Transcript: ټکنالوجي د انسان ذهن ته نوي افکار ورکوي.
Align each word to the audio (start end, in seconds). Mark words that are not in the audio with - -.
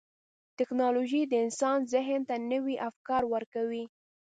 ټکنالوجي 0.57 1.21
د 1.27 1.33
انسان 1.45 1.77
ذهن 1.93 2.21
ته 2.29 2.35
نوي 2.51 2.75
افکار 2.89 3.23
ورکوي. 3.33 3.83